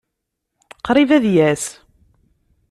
Qṛib 0.85 1.09
ad 1.17 1.23
yas. 1.35 1.65